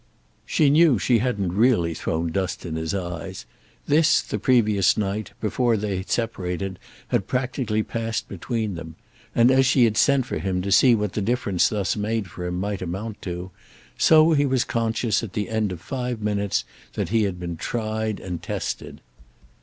She 0.47 0.71
knew 0.71 0.97
she 0.97 1.19
hadn't 1.19 1.53
really 1.53 1.93
thrown 1.93 2.31
dust 2.31 2.65
in 2.65 2.75
his 2.75 2.91
eyes; 2.95 3.45
this, 3.87 4.23
the 4.23 4.39
previous 4.39 4.97
night, 4.97 5.29
before 5.39 5.77
they 5.77 6.01
separated, 6.01 6.79
had 7.09 7.27
practically 7.27 7.83
passed 7.83 8.27
between 8.27 8.73
them; 8.73 8.95
and, 9.35 9.51
as 9.51 9.67
she 9.67 9.83
had 9.83 9.97
sent 9.97 10.25
for 10.25 10.39
him 10.39 10.63
to 10.63 10.71
see 10.71 10.95
what 10.95 11.13
the 11.13 11.21
difference 11.21 11.69
thus 11.69 11.95
made 11.95 12.27
for 12.31 12.47
him 12.47 12.59
might 12.59 12.81
amount 12.81 13.21
to, 13.21 13.51
so 13.95 14.31
he 14.31 14.47
was 14.47 14.63
conscious 14.63 15.21
at 15.21 15.33
the 15.33 15.49
end 15.49 15.71
of 15.71 15.79
five 15.79 16.19
minutes 16.19 16.63
that 16.93 17.09
he 17.09 17.25
had 17.25 17.39
been 17.39 17.55
tried 17.55 18.19
and 18.19 18.41
tested. 18.41 19.01